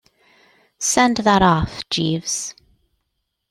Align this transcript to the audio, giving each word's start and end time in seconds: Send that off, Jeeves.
Send 0.79 1.17
that 1.17 1.43
off, 1.43 1.87
Jeeves. 1.91 2.55